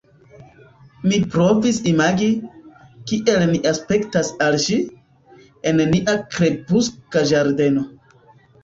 [1.11, 2.29] Mi provis imagi,
[3.11, 4.79] kiel ni aspektas al ŝi,
[5.73, 7.89] en nia krepuska ĝardeno.